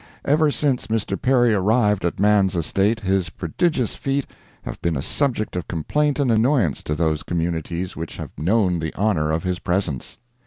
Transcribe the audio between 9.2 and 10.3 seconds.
of his presence.